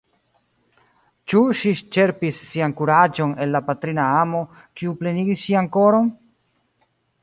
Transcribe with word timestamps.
Ĉu 1.33 1.41
ŝi 1.59 1.73
ĉerpis 1.97 2.41
sian 2.55 2.75
kuraĝon 2.81 3.37
el 3.45 3.55
la 3.59 3.63
patrina 3.71 4.09
amo, 4.25 4.45
kiu 4.81 4.99
plenigis 5.05 5.49
ŝian 5.49 5.75
koron? 5.79 6.15